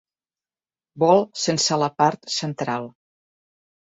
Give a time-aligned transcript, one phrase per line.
[1.03, 2.89] Bol sense la part central.